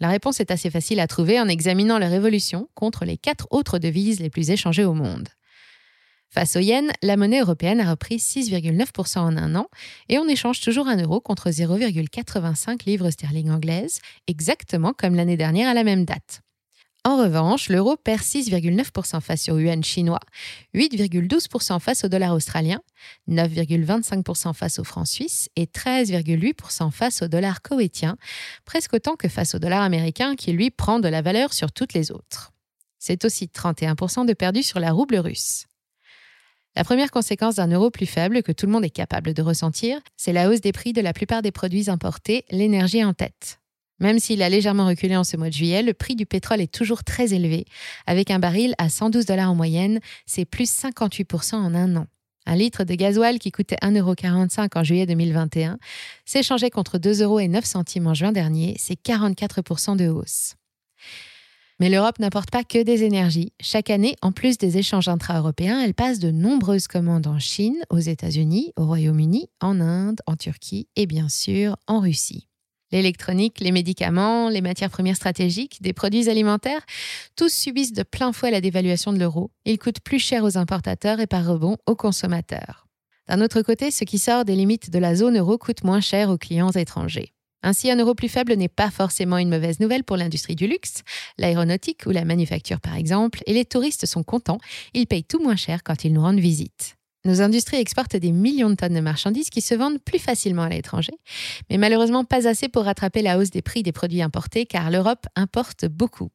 La 0.00 0.08
réponse 0.08 0.40
est 0.40 0.50
assez 0.50 0.70
facile 0.70 1.00
à 1.00 1.06
trouver 1.06 1.40
en 1.40 1.48
examinant 1.48 1.98
leur 1.98 2.12
évolution 2.12 2.68
contre 2.74 3.04
les 3.04 3.18
quatre 3.18 3.46
autres 3.50 3.78
devises 3.78 4.20
les 4.20 4.30
plus 4.30 4.50
échangées 4.50 4.84
au 4.84 4.94
monde. 4.94 5.28
Face 6.32 6.54
au 6.56 6.60
yen, 6.60 6.92
la 7.02 7.16
monnaie 7.16 7.40
européenne 7.40 7.80
a 7.80 7.90
repris 7.90 8.16
6,9% 8.16 9.18
en 9.18 9.36
un 9.36 9.56
an 9.56 9.66
et 10.08 10.18
on 10.18 10.28
échange 10.28 10.60
toujours 10.60 10.86
un 10.86 10.96
euro 10.96 11.20
contre 11.20 11.50
0,85 11.50 12.86
livres 12.86 13.10
sterling 13.10 13.50
anglaises, 13.50 14.00
exactement 14.28 14.92
comme 14.92 15.16
l'année 15.16 15.36
dernière 15.36 15.68
à 15.68 15.74
la 15.74 15.82
même 15.82 16.04
date. 16.04 16.42
En 17.02 17.16
revanche, 17.16 17.70
l'euro 17.70 17.96
perd 17.96 18.20
6,9% 18.20 19.22
face 19.22 19.48
au 19.48 19.58
yuan 19.58 19.82
chinois, 19.82 20.20
8,12% 20.74 21.80
face 21.80 22.04
au 22.04 22.08
dollar 22.08 22.34
australien, 22.34 22.82
9,25% 23.26 24.52
face 24.52 24.78
au 24.78 24.84
franc 24.84 25.06
suisse 25.06 25.48
et 25.56 25.64
13,8% 25.64 26.90
face 26.90 27.22
au 27.22 27.28
dollar 27.28 27.62
koweïtien, 27.62 28.18
presque 28.66 28.92
autant 28.92 29.16
que 29.16 29.28
face 29.28 29.54
au 29.54 29.58
dollar 29.58 29.80
américain 29.80 30.36
qui 30.36 30.52
lui 30.52 30.70
prend 30.70 31.00
de 31.00 31.08
la 31.08 31.22
valeur 31.22 31.54
sur 31.54 31.72
toutes 31.72 31.94
les 31.94 32.10
autres. 32.10 32.52
C'est 32.98 33.24
aussi 33.24 33.46
31% 33.46 34.26
de 34.26 34.34
perdu 34.34 34.62
sur 34.62 34.78
la 34.78 34.92
rouble 34.92 35.16
russe. 35.16 35.64
La 36.76 36.84
première 36.84 37.10
conséquence 37.10 37.56
d'un 37.56 37.70
euro 37.72 37.90
plus 37.90 38.06
faible 38.06 38.42
que 38.42 38.52
tout 38.52 38.66
le 38.66 38.72
monde 38.72 38.84
est 38.84 38.90
capable 38.90 39.32
de 39.32 39.42
ressentir, 39.42 39.98
c'est 40.18 40.34
la 40.34 40.50
hausse 40.50 40.60
des 40.60 40.72
prix 40.72 40.92
de 40.92 41.00
la 41.00 41.14
plupart 41.14 41.40
des 41.40 41.50
produits 41.50 41.88
importés, 41.88 42.44
l'énergie 42.50 43.02
en 43.02 43.14
tête. 43.14 43.59
Même 44.00 44.18
s'il 44.18 44.42
a 44.42 44.48
légèrement 44.48 44.86
reculé 44.86 45.16
en 45.16 45.24
ce 45.24 45.36
mois 45.36 45.48
de 45.48 45.54
juillet, 45.54 45.82
le 45.82 45.94
prix 45.94 46.16
du 46.16 46.26
pétrole 46.26 46.60
est 46.60 46.72
toujours 46.72 47.04
très 47.04 47.34
élevé. 47.34 47.66
Avec 48.06 48.30
un 48.30 48.38
baril 48.38 48.74
à 48.78 48.88
112 48.88 49.26
dollars 49.26 49.50
en 49.50 49.54
moyenne, 49.54 50.00
c'est 50.26 50.46
plus 50.46 50.70
58% 50.70 51.56
en 51.56 51.74
un 51.74 51.96
an. 51.96 52.06
Un 52.46 52.56
litre 52.56 52.84
de 52.84 52.94
gasoil 52.94 53.38
qui 53.38 53.52
coûtait 53.52 53.76
1,45€ 53.82 54.70
en 54.74 54.82
juillet 54.82 55.06
2021 55.06 55.78
s'échangeait 56.24 56.70
contre 56.70 56.98
2,09€ 56.98 58.06
en 58.06 58.14
juin 58.14 58.32
dernier, 58.32 58.74
c'est 58.78 59.00
44% 59.00 59.96
de 59.96 60.08
hausse. 60.08 60.54
Mais 61.78 61.88
l'Europe 61.88 62.18
n'apporte 62.18 62.50
pas 62.50 62.64
que 62.64 62.82
des 62.82 63.04
énergies. 63.04 63.52
Chaque 63.60 63.88
année, 63.88 64.14
en 64.20 64.32
plus 64.32 64.58
des 64.58 64.76
échanges 64.76 65.08
intra-européens, 65.08 65.80
elle 65.80 65.94
passe 65.94 66.18
de 66.18 66.30
nombreuses 66.30 66.88
commandes 66.88 67.26
en 67.26 67.38
Chine, 67.38 67.76
aux 67.88 67.98
États-Unis, 67.98 68.72
au 68.76 68.84
Royaume-Uni, 68.86 69.48
en 69.60 69.80
Inde, 69.80 70.20
en 70.26 70.36
Turquie 70.36 70.88
et 70.96 71.06
bien 71.06 71.28
sûr 71.28 71.76
en 71.86 72.00
Russie 72.00 72.49
l'électronique, 72.92 73.60
les 73.60 73.72
médicaments, 73.72 74.48
les 74.48 74.60
matières 74.60 74.90
premières 74.90 75.16
stratégiques, 75.16 75.80
des 75.80 75.92
produits 75.92 76.28
alimentaires, 76.28 76.84
tous 77.36 77.52
subissent 77.52 77.92
de 77.92 78.02
plein 78.02 78.32
fouet 78.32 78.50
la 78.50 78.60
dévaluation 78.60 79.12
de 79.12 79.18
l'euro. 79.18 79.50
Ils 79.64 79.78
coûtent 79.78 80.00
plus 80.00 80.18
cher 80.18 80.44
aux 80.44 80.58
importateurs 80.58 81.20
et 81.20 81.26
par 81.26 81.46
rebond 81.46 81.76
aux 81.86 81.96
consommateurs. 81.96 82.86
D'un 83.28 83.40
autre 83.40 83.62
côté, 83.62 83.90
ce 83.90 84.04
qui 84.04 84.18
sort 84.18 84.44
des 84.44 84.56
limites 84.56 84.90
de 84.90 84.98
la 84.98 85.14
zone 85.14 85.38
euro 85.38 85.56
coûte 85.56 85.84
moins 85.84 86.00
cher 86.00 86.30
aux 86.30 86.38
clients 86.38 86.72
étrangers. 86.72 87.32
Ainsi, 87.62 87.90
un 87.90 87.96
euro 87.96 88.14
plus 88.14 88.28
faible 88.28 88.54
n'est 88.54 88.68
pas 88.68 88.90
forcément 88.90 89.38
une 89.38 89.50
mauvaise 89.50 89.80
nouvelle 89.80 90.04
pour 90.04 90.16
l'industrie 90.16 90.56
du 90.56 90.66
luxe, 90.66 91.02
l'aéronautique 91.38 92.06
ou 92.06 92.10
la 92.10 92.24
manufacture 92.24 92.80
par 92.80 92.96
exemple, 92.96 93.42
et 93.46 93.52
les 93.52 93.66
touristes 93.66 94.06
sont 94.06 94.22
contents, 94.22 94.58
ils 94.94 95.06
payent 95.06 95.24
tout 95.24 95.42
moins 95.42 95.56
cher 95.56 95.82
quand 95.82 96.04
ils 96.04 96.12
nous 96.12 96.22
rendent 96.22 96.40
visite. 96.40 96.96
Nos 97.26 97.42
industries 97.42 97.76
exportent 97.76 98.16
des 98.16 98.32
millions 98.32 98.70
de 98.70 98.76
tonnes 98.76 98.94
de 98.94 99.00
marchandises 99.00 99.50
qui 99.50 99.60
se 99.60 99.74
vendent 99.74 99.98
plus 99.98 100.18
facilement 100.18 100.62
à 100.62 100.70
l'étranger, 100.70 101.12
mais 101.68 101.76
malheureusement 101.76 102.24
pas 102.24 102.48
assez 102.48 102.68
pour 102.68 102.84
rattraper 102.84 103.20
la 103.20 103.38
hausse 103.38 103.50
des 103.50 103.60
prix 103.60 103.82
des 103.82 103.92
produits 103.92 104.22
importés 104.22 104.64
car 104.64 104.90
l'Europe 104.90 105.26
importe 105.36 105.84
beaucoup. 105.84 106.30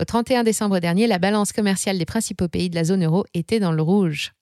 Au 0.00 0.04
31 0.04 0.42
décembre 0.42 0.80
dernier, 0.80 1.06
la 1.06 1.18
balance 1.18 1.52
commerciale 1.52 1.98
des 1.98 2.04
principaux 2.04 2.48
pays 2.48 2.68
de 2.68 2.74
la 2.74 2.82
zone 2.82 3.04
euro 3.04 3.24
était 3.32 3.60
dans 3.60 3.70
le 3.70 3.82
rouge. 3.82 4.32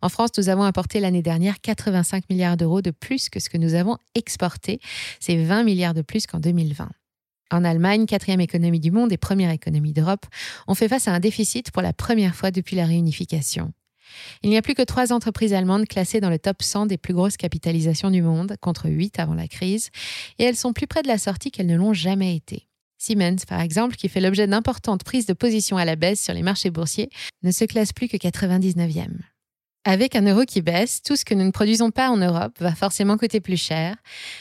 En 0.00 0.08
France, 0.08 0.30
nous 0.38 0.48
avons 0.48 0.62
importé 0.62 1.00
l'année 1.00 1.22
dernière 1.22 1.60
85 1.60 2.24
milliards 2.30 2.56
d'euros 2.56 2.80
de 2.80 2.90
plus 2.90 3.28
que 3.28 3.40
ce 3.40 3.50
que 3.50 3.58
nous 3.58 3.74
avons 3.74 3.98
exporté. 4.14 4.80
C'est 5.20 5.36
20 5.36 5.64
milliards 5.64 5.94
de 5.94 6.02
plus 6.02 6.26
qu'en 6.26 6.40
2020. 6.40 6.88
En 7.52 7.64
Allemagne, 7.64 8.06
quatrième 8.06 8.40
économie 8.40 8.80
du 8.80 8.90
monde 8.90 9.12
et 9.12 9.16
première 9.16 9.50
économie 9.50 9.92
d'Europe, 9.92 10.24
on 10.66 10.74
fait 10.74 10.88
face 10.88 11.08
à 11.08 11.12
un 11.12 11.20
déficit 11.20 11.72
pour 11.72 11.82
la 11.82 11.92
première 11.92 12.34
fois 12.34 12.50
depuis 12.50 12.76
la 12.76 12.86
réunification. 12.86 13.72
Il 14.42 14.50
n'y 14.50 14.56
a 14.56 14.62
plus 14.62 14.74
que 14.74 14.82
trois 14.82 15.12
entreprises 15.12 15.52
allemandes 15.52 15.86
classées 15.86 16.20
dans 16.20 16.30
le 16.30 16.38
top 16.38 16.62
100 16.62 16.86
des 16.86 16.98
plus 16.98 17.14
grosses 17.14 17.36
capitalisations 17.36 18.10
du 18.10 18.22
monde, 18.22 18.56
contre 18.60 18.88
huit 18.88 19.18
avant 19.18 19.34
la 19.34 19.48
crise, 19.48 19.90
et 20.38 20.44
elles 20.44 20.56
sont 20.56 20.72
plus 20.72 20.86
près 20.86 21.02
de 21.02 21.08
la 21.08 21.18
sortie 21.18 21.50
qu'elles 21.50 21.66
ne 21.66 21.76
l'ont 21.76 21.92
jamais 21.92 22.34
été. 22.36 22.66
Siemens, 22.98 23.46
par 23.48 23.60
exemple, 23.60 23.96
qui 23.96 24.08
fait 24.08 24.20
l'objet 24.20 24.46
d'importantes 24.46 25.04
prises 25.04 25.26
de 25.26 25.32
position 25.32 25.78
à 25.78 25.84
la 25.84 25.96
baisse 25.96 26.22
sur 26.22 26.34
les 26.34 26.42
marchés 26.42 26.70
boursiers, 26.70 27.08
ne 27.42 27.50
se 27.50 27.64
classe 27.64 27.92
plus 27.92 28.08
que 28.08 28.18
99e. 28.18 29.08
Avec 29.84 30.14
un 30.14 30.26
euro 30.26 30.42
qui 30.44 30.60
baisse, 30.60 31.02
tout 31.02 31.16
ce 31.16 31.24
que 31.24 31.34
nous 31.34 31.44
ne 31.44 31.50
produisons 31.50 31.90
pas 31.90 32.10
en 32.10 32.18
Europe 32.18 32.52
va 32.60 32.74
forcément 32.74 33.16
coûter 33.16 33.40
plus 33.40 33.56
cher, 33.56 33.96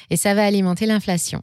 et 0.09 0.17
ça 0.17 0.33
va 0.33 0.45
alimenter 0.45 0.85
l'inflation. 0.85 1.41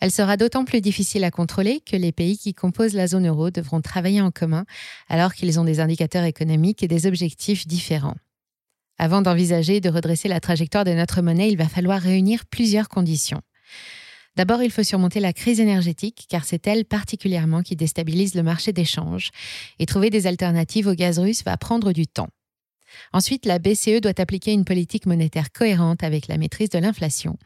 Elle 0.00 0.12
sera 0.12 0.36
d'autant 0.36 0.64
plus 0.64 0.80
difficile 0.80 1.24
à 1.24 1.30
contrôler 1.30 1.80
que 1.80 1.96
les 1.96 2.12
pays 2.12 2.38
qui 2.38 2.54
composent 2.54 2.94
la 2.94 3.08
zone 3.08 3.26
euro 3.26 3.50
devront 3.50 3.80
travailler 3.80 4.20
en 4.20 4.30
commun 4.30 4.64
alors 5.08 5.34
qu'ils 5.34 5.58
ont 5.58 5.64
des 5.64 5.80
indicateurs 5.80 6.24
économiques 6.24 6.82
et 6.82 6.88
des 6.88 7.06
objectifs 7.06 7.66
différents. 7.66 8.16
Avant 8.98 9.22
d'envisager 9.22 9.80
de 9.80 9.88
redresser 9.88 10.28
la 10.28 10.40
trajectoire 10.40 10.84
de 10.84 10.92
notre 10.92 11.22
monnaie, 11.22 11.50
il 11.50 11.56
va 11.56 11.68
falloir 11.68 12.00
réunir 12.00 12.46
plusieurs 12.46 12.88
conditions. 12.88 13.42
D'abord, 14.36 14.62
il 14.62 14.70
faut 14.70 14.84
surmonter 14.84 15.18
la 15.18 15.32
crise 15.32 15.58
énergétique, 15.58 16.26
car 16.28 16.44
c'est 16.44 16.66
elle 16.68 16.84
particulièrement 16.84 17.62
qui 17.62 17.74
déstabilise 17.74 18.36
le 18.36 18.44
marché 18.44 18.72
d'échange, 18.72 19.30
et 19.80 19.86
trouver 19.86 20.10
des 20.10 20.28
alternatives 20.28 20.86
au 20.86 20.94
gaz 20.94 21.18
russe 21.18 21.42
va 21.44 21.56
prendre 21.56 21.92
du 21.92 22.06
temps. 22.06 22.28
Ensuite, 23.12 23.46
la 23.46 23.58
BCE 23.58 24.00
doit 24.00 24.20
appliquer 24.20 24.52
une 24.52 24.64
politique 24.64 25.06
monétaire 25.06 25.50
cohérente 25.52 26.04
avec 26.04 26.28
la 26.28 26.38
maîtrise 26.38 26.70
de 26.70 26.78
l'inflation, 26.78 27.36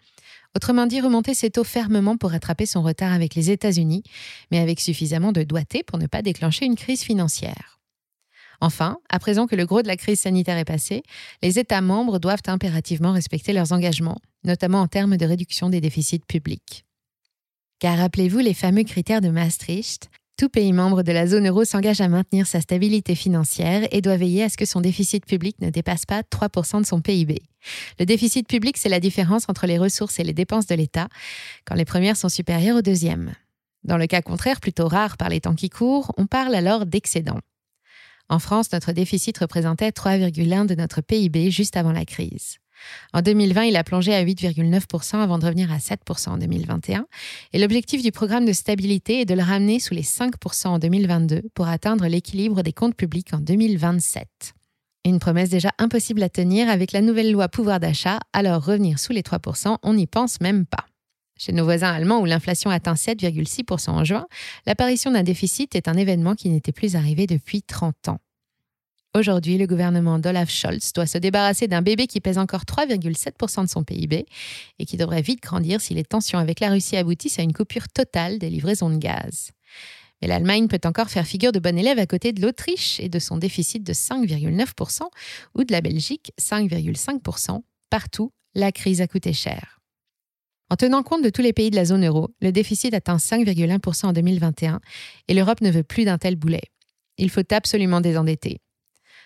Autrement 0.54 0.86
dit, 0.86 1.00
remonter 1.00 1.34
ses 1.34 1.50
taux 1.50 1.64
fermement 1.64 2.16
pour 2.16 2.30
rattraper 2.30 2.66
son 2.66 2.82
retard 2.82 3.12
avec 3.12 3.34
les 3.34 3.50
États-Unis, 3.50 4.02
mais 4.50 4.58
avec 4.58 4.80
suffisamment 4.80 5.32
de 5.32 5.42
doigté 5.42 5.82
pour 5.82 5.98
ne 5.98 6.06
pas 6.06 6.22
déclencher 6.22 6.66
une 6.66 6.76
crise 6.76 7.02
financière. 7.02 7.80
Enfin, 8.60 8.98
à 9.08 9.18
présent 9.18 9.46
que 9.46 9.56
le 9.56 9.66
gros 9.66 9.82
de 9.82 9.88
la 9.88 9.96
crise 9.96 10.20
sanitaire 10.20 10.58
est 10.58 10.64
passé, 10.64 11.02
les 11.42 11.58
États 11.58 11.80
membres 11.80 12.20
doivent 12.20 12.42
impérativement 12.46 13.12
respecter 13.12 13.52
leurs 13.52 13.72
engagements, 13.72 14.18
notamment 14.44 14.82
en 14.82 14.86
termes 14.86 15.16
de 15.16 15.26
réduction 15.26 15.68
des 15.68 15.80
déficits 15.80 16.20
publics. 16.20 16.84
Car 17.80 17.98
rappelez-vous 17.98 18.38
les 18.38 18.54
fameux 18.54 18.84
critères 18.84 19.20
de 19.20 19.30
Maastricht, 19.30 20.10
tout 20.38 20.48
pays 20.48 20.72
membre 20.72 21.02
de 21.02 21.12
la 21.12 21.26
zone 21.26 21.48
euro 21.48 21.64
s'engage 21.64 22.00
à 22.00 22.08
maintenir 22.08 22.46
sa 22.46 22.60
stabilité 22.60 23.16
financière 23.16 23.88
et 23.90 24.00
doit 24.00 24.16
veiller 24.16 24.44
à 24.44 24.48
ce 24.48 24.56
que 24.56 24.64
son 24.64 24.80
déficit 24.80 25.26
public 25.26 25.56
ne 25.60 25.70
dépasse 25.70 26.06
pas 26.06 26.22
3% 26.22 26.80
de 26.80 26.86
son 26.86 27.00
PIB. 27.00 27.42
Le 27.98 28.06
déficit 28.06 28.48
public, 28.48 28.76
c'est 28.76 28.88
la 28.88 29.00
différence 29.00 29.44
entre 29.48 29.66
les 29.66 29.78
ressources 29.78 30.18
et 30.18 30.24
les 30.24 30.32
dépenses 30.32 30.66
de 30.66 30.74
l'État, 30.74 31.08
quand 31.64 31.74
les 31.74 31.84
premières 31.84 32.16
sont 32.16 32.28
supérieures 32.28 32.78
aux 32.78 32.82
deuxièmes. 32.82 33.34
Dans 33.84 33.96
le 33.96 34.06
cas 34.06 34.22
contraire, 34.22 34.60
plutôt 34.60 34.88
rare 34.88 35.16
par 35.16 35.28
les 35.28 35.40
temps 35.40 35.54
qui 35.54 35.70
courent, 35.70 36.12
on 36.16 36.26
parle 36.26 36.54
alors 36.54 36.86
d'excédent. 36.86 37.40
En 38.28 38.38
France, 38.38 38.72
notre 38.72 38.92
déficit 38.92 39.36
représentait 39.38 39.90
3,1 39.90 40.66
de 40.66 40.74
notre 40.74 41.00
PIB 41.00 41.50
juste 41.50 41.76
avant 41.76 41.92
la 41.92 42.04
crise. 42.04 42.58
En 43.12 43.22
2020, 43.22 43.64
il 43.64 43.76
a 43.76 43.84
plongé 43.84 44.14
à 44.14 44.24
8,9% 44.24 45.16
avant 45.16 45.38
de 45.38 45.46
revenir 45.46 45.70
à 45.72 45.78
7% 45.78 46.30
en 46.30 46.38
2021. 46.38 47.06
Et 47.52 47.58
l'objectif 47.58 48.02
du 48.02 48.10
programme 48.10 48.44
de 48.44 48.52
stabilité 48.52 49.20
est 49.20 49.24
de 49.24 49.34
le 49.34 49.42
ramener 49.42 49.78
sous 49.78 49.94
les 49.94 50.02
5% 50.02 50.68
en 50.68 50.78
2022 50.78 51.42
pour 51.54 51.68
atteindre 51.68 52.06
l'équilibre 52.06 52.62
des 52.62 52.72
comptes 52.72 52.96
publics 52.96 53.34
en 53.34 53.38
2027. 53.38 54.54
Une 55.04 55.18
promesse 55.18 55.50
déjà 55.50 55.72
impossible 55.78 56.22
à 56.22 56.28
tenir 56.28 56.68
avec 56.68 56.92
la 56.92 57.00
nouvelle 57.00 57.32
loi 57.32 57.48
pouvoir 57.48 57.80
d'achat, 57.80 58.20
alors 58.32 58.64
revenir 58.64 59.00
sous 59.00 59.12
les 59.12 59.22
3%, 59.22 59.78
on 59.82 59.94
n'y 59.94 60.06
pense 60.06 60.40
même 60.40 60.64
pas. 60.64 60.86
Chez 61.36 61.52
nos 61.52 61.64
voisins 61.64 61.92
allemands, 61.92 62.20
où 62.20 62.24
l'inflation 62.24 62.70
atteint 62.70 62.94
7,6% 62.94 63.90
en 63.90 64.04
juin, 64.04 64.26
l'apparition 64.64 65.10
d'un 65.10 65.24
déficit 65.24 65.74
est 65.74 65.88
un 65.88 65.94
événement 65.94 66.36
qui 66.36 66.50
n'était 66.50 66.70
plus 66.70 66.94
arrivé 66.94 67.26
depuis 67.26 67.62
30 67.62 68.08
ans. 68.08 68.18
Aujourd'hui, 69.14 69.58
le 69.58 69.66
gouvernement 69.66 70.18
d'Olaf 70.18 70.50
Scholz 70.50 70.92
doit 70.94 71.06
se 71.06 71.18
débarrasser 71.18 71.68
d'un 71.68 71.82
bébé 71.82 72.06
qui 72.06 72.20
pèse 72.20 72.38
encore 72.38 72.62
3,7% 72.62 73.64
de 73.64 73.68
son 73.68 73.82
PIB 73.82 74.24
et 74.78 74.86
qui 74.86 74.96
devrait 74.96 75.20
vite 75.20 75.42
grandir 75.42 75.80
si 75.80 75.94
les 75.94 76.04
tensions 76.04 76.38
avec 76.38 76.60
la 76.60 76.70
Russie 76.70 76.96
aboutissent 76.96 77.38
à 77.38 77.42
une 77.42 77.52
coupure 77.52 77.88
totale 77.88 78.38
des 78.38 78.48
livraisons 78.48 78.88
de 78.88 78.96
gaz. 78.96 79.50
Mais 80.22 80.28
l'Allemagne 80.28 80.68
peut 80.68 80.80
encore 80.84 81.10
faire 81.10 81.26
figure 81.26 81.50
de 81.50 81.58
bon 81.58 81.76
élève 81.76 81.98
à 81.98 82.06
côté 82.06 82.32
de 82.32 82.40
l'Autriche 82.40 83.00
et 83.00 83.08
de 83.08 83.18
son 83.18 83.36
déficit 83.36 83.82
de 83.82 83.92
5,9% 83.92 85.02
ou 85.56 85.64
de 85.64 85.72
la 85.72 85.80
Belgique 85.80 86.32
5,5%. 86.40 87.62
Partout, 87.90 88.32
la 88.54 88.70
crise 88.70 89.00
a 89.00 89.08
coûté 89.08 89.32
cher. 89.32 89.80
En 90.70 90.76
tenant 90.76 91.02
compte 91.02 91.22
de 91.22 91.28
tous 91.28 91.42
les 91.42 91.52
pays 91.52 91.70
de 91.70 91.76
la 91.76 91.84
zone 91.84 92.06
euro, 92.06 92.30
le 92.40 92.52
déficit 92.52 92.94
atteint 92.94 93.16
5,1% 93.16 94.06
en 94.06 94.12
2021 94.12 94.80
et 95.28 95.34
l'Europe 95.34 95.60
ne 95.60 95.70
veut 95.70 95.82
plus 95.82 96.04
d'un 96.04 96.18
tel 96.18 96.36
boulet. 96.36 96.62
Il 97.18 97.28
faut 97.28 97.42
absolument 97.52 98.00
désendetter. 98.00 98.60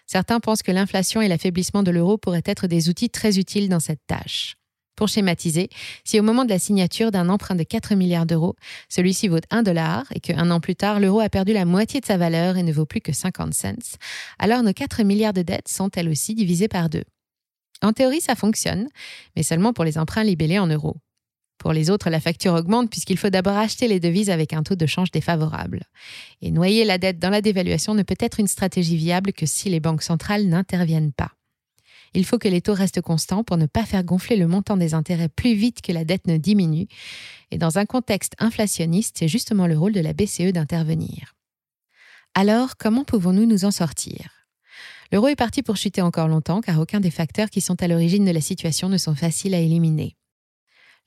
Certains 0.07 0.41
pensent 0.41 0.63
que 0.63 0.73
l'inflation 0.73 1.21
et 1.21 1.29
l'affaiblissement 1.29 1.83
de 1.83 1.91
l'euro 1.91 2.17
pourraient 2.17 2.43
être 2.45 2.67
des 2.67 2.89
outils 2.89 3.11
très 3.11 3.39
utiles 3.39 3.69
dans 3.69 3.81
cette 3.81 4.05
tâche. 4.07 4.57
Pour 4.97 5.09
schématiser, 5.09 5.69
si 6.05 6.19
au 6.19 6.23
moment 6.23 6.45
de 6.47 6.51
la 6.51 6.59
signature 6.59 7.11
d'un 7.11 7.29
emprunt 7.29 7.55
de 7.55 7.63
4 7.63 7.95
milliards 7.95 8.25
d'euros, 8.25 8.57
celui-ci 8.89 9.29
vaut 9.29 9.41
1 9.51 9.63
dollar 9.63 10.05
et 10.15 10.21
qu'un 10.21 10.51
an 10.51 10.59
plus 10.59 10.75
tard, 10.75 11.01
l'euro 11.01 11.21
a 11.21 11.29
perdu 11.29 11.53
la 11.53 11.67
moitié 11.67 12.01
de 12.01 12.07
sa 12.07 12.17
valeur 12.17 12.57
et 12.57 12.63
ne 12.63 12.73
vaut 12.73 12.87
plus 12.87 13.03
que 13.03 13.13
50 13.13 13.53
cents, 13.53 13.99
alors 14.39 14.63
nos 14.63 14.73
4 14.73 15.03
milliards 15.03 15.35
de 15.35 15.43
dettes 15.43 15.69
sont 15.69 15.91
elles 15.97 16.09
aussi 16.09 16.35
divisées 16.35 16.69
par 16.69 16.89
deux. 16.89 17.05
En 17.83 17.93
théorie, 17.93 18.23
ça 18.23 18.35
fonctionne, 18.35 18.89
mais 19.37 19.43
seulement 19.43 19.75
pour 19.75 19.85
les 19.85 19.99
emprunts 19.99 20.25
libellés 20.25 20.59
en 20.59 20.67
euros. 20.67 20.97
Pour 21.59 21.73
les 21.73 21.91
autres, 21.91 22.11
la 22.11 22.21
facture 22.21 22.55
augmente 22.55 22.91
puisqu'il 22.91 23.19
faut 23.19 23.31
d'abord 23.31 23.57
acheter 23.57 23.89
les 23.89 24.01
devises 24.01 24.31
avec 24.31 24.53
un 24.53 24.63
taux 24.63 24.77
de 24.77 24.87
change 24.87 25.11
défavorable. 25.11 25.83
Et 26.41 26.51
noyer 26.51 26.85
la 26.85 26.97
dette 26.97 27.19
dans 27.19 27.31
la 27.31 27.43
dévaluation 27.43 27.95
ne 27.95 28.03
peut 28.03 28.17
être 28.19 28.41
une 28.41 28.47
stratégie 28.47 28.97
viable 28.97 29.33
que 29.33 29.47
si 29.47 29.69
les 29.69 29.81
banques 29.81 30.03
centrales 30.03 30.47
n'interviennent 30.47 31.13
pas. 31.13 31.36
Il 32.15 32.25
faut 32.25 32.39
que 32.39 32.49
les 32.49 32.61
taux 32.61 32.75
restent 32.75 33.01
constants 33.01 33.45
pour 33.45 33.57
ne 33.57 33.67
pas 33.67 33.85
faire 33.85 34.05
gonfler 34.05 34.37
le 34.37 34.47
montant 34.47 34.77
des 34.77 34.95
intérêts 34.95 35.29
plus 35.29 35.55
vite 35.55 35.83
que 35.83 35.93
la 35.93 36.05
dette 36.05 36.27
ne 36.27 36.37
diminue. 36.37 36.87
Et 37.51 37.59
dans 37.59 37.79
un 37.79 37.87
contexte 37.87 38.35
inflationniste, 38.39 39.17
c'est 39.19 39.29
justement 39.29 39.67
le 39.67 39.79
rôle 39.79 39.93
de 39.93 40.01
la 40.01 40.13
BCE 40.13 40.53
d'intervenir. 40.53 41.35
Alors, 42.35 42.77
comment 42.77 43.05
pouvons-nous 43.05 43.47
nous 43.47 43.65
en 43.65 43.71
sortir? 43.71 44.31
L'euro 45.13 45.29
est 45.29 45.37
parti 45.37 45.63
pour 45.63 45.77
chuter 45.77 46.03
encore 46.03 46.29
longtemps 46.29 46.61
car 46.61 46.81
aucun 46.81 47.01
des 47.01 47.11
facteurs 47.11 47.51
qui 47.51 47.61
sont 47.61 47.83
à 47.83 47.89
l'origine 47.89 48.25
de 48.25 48.31
la 48.31 48.41
situation 48.41 48.89
ne 48.89 48.99
sont 48.99 49.15
faciles 49.15 49.55
à 49.55 49.59
éliminer. 49.59 50.17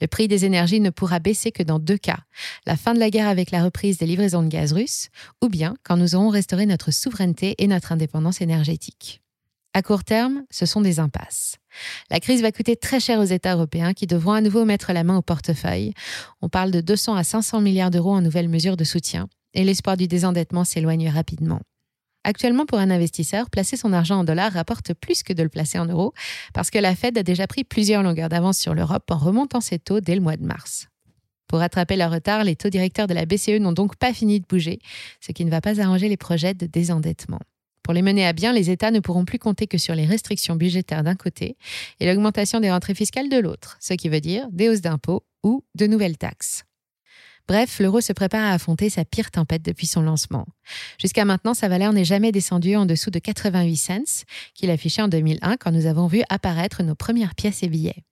Le 0.02 0.08
prix 0.08 0.28
des 0.30 0.46
énergies 0.46 0.80
ne 0.80 0.90
pourra 0.90 1.20
baisser 1.20 1.52
que 1.52 1.64
dans 1.64 1.80
deux 1.80 1.98
cas, 1.98 2.20
la 2.66 2.78
fin 2.78 2.94
de 2.94 3.00
la 3.00 3.10
guerre 3.10 3.28
avec 3.28 3.52
la 3.52 3.64
reprise 3.64 3.98
des 3.98 4.06
livraisons 4.06 4.44
de 4.44 4.48
gaz 4.48 4.72
russe, 4.72 5.10
ou 5.42 5.50
bien 5.50 5.76
quand 5.84 5.98
nous 5.98 6.16
aurons 6.16 6.30
restauré 6.30 6.66
notre 6.66 6.92
souveraineté 6.92 7.56
et 7.58 7.68
notre 7.68 7.92
indépendance 7.92 8.40
énergétique. 8.40 9.22
À 9.80 9.82
court 9.82 10.04
terme, 10.04 10.44
ce 10.52 10.66
sont 10.66 10.82
des 10.82 11.00
impasses. 11.00 11.56
La 12.12 12.20
crise 12.20 12.42
va 12.42 12.52
coûter 12.52 12.76
très 12.76 13.00
cher 13.00 13.18
aux 13.18 13.24
États 13.24 13.56
européens 13.56 13.94
qui 13.94 14.08
devront 14.08 14.34
à 14.34 14.42
nouveau 14.42 14.66
mettre 14.66 14.92
la 14.92 15.06
main 15.06 15.16
au 15.16 15.22
portefeuille. 15.22 15.94
On 16.42 16.50
parle 16.50 16.72
de 16.72 16.82
200 16.82 17.16
à 17.16 17.24
500 17.24 17.62
milliards 17.62 17.90
d'euros 17.90 18.12
en 18.12 18.20
nouvelles 18.20 18.50
mesures 18.50 18.76
de 18.76 18.84
soutien, 18.84 19.30
et 19.54 19.64
l'espoir 19.64 19.96
du 19.96 20.10
désendettement 20.10 20.66
s'éloigne 20.66 21.08
rapidement. 21.08 21.62
Actuellement, 22.26 22.66
pour 22.66 22.80
un 22.80 22.90
investisseur, 22.90 23.50
placer 23.50 23.78
son 23.78 23.94
argent 23.94 24.20
en 24.20 24.24
dollars 24.26 24.52
rapporte 24.52 24.94
plus 24.96 25.24
que 25.24 25.32
de 25.32 25.44
le 25.44 25.50
placer 25.50 25.80
en 25.80 25.86
euros, 25.86 26.14
parce 26.54 26.72
que 26.72 26.80
la 26.80 26.94
Fed 26.94 27.18
a 27.18 27.24
déjà 27.24 27.48
pris 27.48 27.64
plusieurs 27.64 28.04
longueurs 28.04 28.28
d'avance 28.28 28.58
sur 28.58 28.74
l'Europe 28.74 29.10
en 29.10 29.18
remontant 29.18 29.62
ses 29.62 29.80
taux 29.80 30.02
dès 30.02 30.16
le 30.16 30.22
mois 30.22 30.36
de 30.36 30.44
mars. 30.44 30.90
Pour 31.48 31.60
rattraper 31.60 31.96
leur 31.96 32.12
retard, 32.12 32.44
les 32.44 32.58
taux 32.58 32.70
directeurs 32.70 33.08
de 33.08 33.14
la 33.14 33.26
BCE 33.26 33.62
n'ont 33.62 33.72
donc 33.72 33.96
pas 33.96 34.12
fini 34.12 34.42
de 34.42 34.46
bouger, 34.46 34.80
ce 35.22 35.32
qui 35.32 35.46
ne 35.46 35.50
va 35.50 35.62
pas 35.62 35.80
arranger 35.80 36.10
les 36.10 36.18
projets 36.18 36.54
de 36.54 36.66
désendettement. 36.66 37.40
Pour 37.84 37.94
les 37.94 38.02
mener 38.02 38.26
à 38.26 38.34
bien, 38.34 38.54
les 38.54 38.70
États 38.70 38.92
ne 38.92 39.00
pourront 39.00 39.26
plus 39.26 39.40
compter 39.40 39.68
que 39.68 39.78
sur 39.78 39.96
les 39.96 40.06
restrictions 40.06 40.56
budgétaires 40.56 41.04
d'un 41.04 41.16
côté 41.16 41.58
et 42.00 42.06
l'augmentation 42.06 42.60
des 42.60 42.72
rentrées 42.72 42.96
fiscales 42.96 43.30
de 43.30 43.38
l'autre, 43.38 43.78
ce 43.80 43.94
qui 43.94 44.10
veut 44.10 44.22
dire 44.22 44.48
des 44.52 44.70
hausses 44.70 44.82
d'impôts 44.82 45.24
ou 45.44 45.64
de 45.76 45.88
nouvelles 45.88 46.18
taxes. 46.18 46.64
Bref, 47.48 47.80
l'euro 47.80 48.00
se 48.00 48.14
prépare 48.14 48.44
à 48.46 48.54
affronter 48.54 48.92
sa 48.92 49.06
pire 49.06 49.32
tempête 49.32 49.64
depuis 49.64 49.88
son 49.88 50.04
lancement. 50.04 50.46
Jusqu'à 51.00 51.26
maintenant, 51.26 51.56
sa 51.56 51.68
valeur 51.68 51.94
n'est 51.94 52.06
jamais 52.06 52.32
descendue 52.32 52.76
en 52.76 52.86
dessous 52.86 53.10
de 53.10 53.18
88 53.18 53.76
cents, 53.76 54.24
qu'il 54.54 54.70
affichait 54.70 55.02
en 55.02 55.08
2001 55.08 55.58
quand 55.58 55.72
nous 55.72 55.88
avons 55.88 56.06
vu 56.06 56.22
apparaître 56.30 56.84
nos 56.84 56.94
premières 56.94 57.34
pièces 57.34 57.64
et 57.64 57.68
billets. 57.68 58.04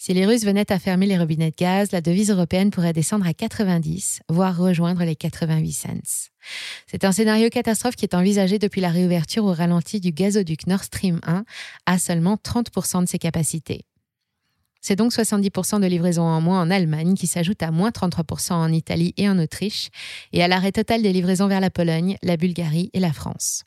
Si 0.00 0.14
les 0.14 0.26
Russes 0.26 0.44
venaient 0.44 0.70
à 0.70 0.78
fermer 0.78 1.06
les 1.06 1.18
robinets 1.18 1.50
de 1.50 1.56
gaz, 1.56 1.90
la 1.90 2.00
devise 2.00 2.30
européenne 2.30 2.70
pourrait 2.70 2.92
descendre 2.92 3.26
à 3.26 3.34
90, 3.34 4.20
voire 4.28 4.56
rejoindre 4.56 5.02
les 5.02 5.16
88 5.16 5.72
cents. 5.72 6.30
C'est 6.86 7.04
un 7.04 7.10
scénario 7.10 7.50
catastrophe 7.50 7.96
qui 7.96 8.04
est 8.04 8.14
envisagé 8.14 8.60
depuis 8.60 8.80
la 8.80 8.90
réouverture 8.90 9.44
au 9.44 9.52
ralenti 9.52 9.98
du 9.98 10.12
gazoduc 10.12 10.68
Nord 10.68 10.84
Stream 10.84 11.18
1 11.26 11.44
à 11.86 11.98
seulement 11.98 12.36
30% 12.36 13.02
de 13.02 13.08
ses 13.08 13.18
capacités. 13.18 13.86
C'est 14.80 14.94
donc 14.94 15.10
70% 15.10 15.80
de 15.80 15.86
livraisons 15.86 16.22
en 16.22 16.40
moins 16.40 16.60
en 16.60 16.70
Allemagne 16.70 17.14
qui 17.14 17.26
s'ajoute 17.26 17.64
à 17.64 17.72
moins 17.72 17.90
33% 17.90 18.52
en 18.52 18.72
Italie 18.72 19.14
et 19.16 19.28
en 19.28 19.36
Autriche, 19.40 19.88
et 20.32 20.44
à 20.44 20.48
l'arrêt 20.48 20.70
total 20.70 21.02
des 21.02 21.12
livraisons 21.12 21.48
vers 21.48 21.60
la 21.60 21.70
Pologne, 21.70 22.16
la 22.22 22.36
Bulgarie 22.36 22.90
et 22.92 23.00
la 23.00 23.12
France. 23.12 23.64